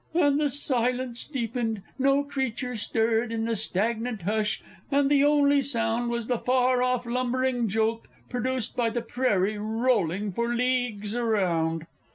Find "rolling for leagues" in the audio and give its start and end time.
9.59-11.13